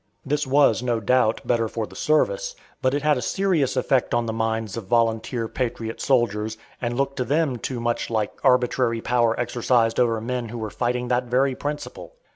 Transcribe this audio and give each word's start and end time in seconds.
This 0.25 0.47
was 0.47 0.81
no 0.81 0.99
doubt 0.99 1.41
better 1.45 1.67
for 1.67 1.85
the 1.85 1.95
service, 1.95 2.55
but 2.81 2.95
it 2.95 3.03
had 3.03 3.19
a 3.19 3.21
serious 3.21 3.77
effect 3.77 4.15
on 4.15 4.25
the 4.25 4.33
minds 4.33 4.75
of 4.75 4.85
volunteer 4.85 5.47
patriot 5.47 6.01
soldiers, 6.01 6.57
and 6.81 6.97
looked 6.97 7.17
to 7.17 7.23
them 7.23 7.57
too 7.57 7.79
much 7.79 8.09
like 8.09 8.31
arbitrary 8.43 9.01
power 9.01 9.39
exercised 9.39 9.99
over 9.99 10.19
men 10.19 10.49
who 10.49 10.57
were 10.57 10.71
fighting 10.71 11.09
that 11.09 11.25
very 11.25 11.53
principle. 11.53 12.13